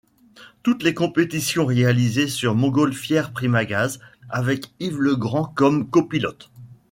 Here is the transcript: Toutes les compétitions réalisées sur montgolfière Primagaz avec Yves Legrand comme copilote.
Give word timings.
Toutes 0.63 0.81
les 0.81 0.95
compétitions 0.95 1.63
réalisées 1.67 2.27
sur 2.27 2.55
montgolfière 2.55 3.33
Primagaz 3.33 3.99
avec 4.29 4.71
Yves 4.79 4.99
Legrand 4.99 5.45
comme 5.55 5.87
copilote. 5.87 6.49